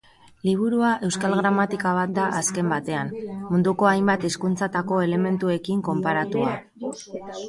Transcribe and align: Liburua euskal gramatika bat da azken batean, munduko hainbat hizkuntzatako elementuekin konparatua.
Liburua 0.47 0.91
euskal 1.07 1.33
gramatika 1.39 1.91
bat 1.97 2.15
da 2.15 2.23
azken 2.39 2.71
batean, 2.73 3.11
munduko 3.49 3.89
hainbat 3.89 4.25
hizkuntzatako 4.31 5.03
elementuekin 5.09 5.85
konparatua. 5.89 6.55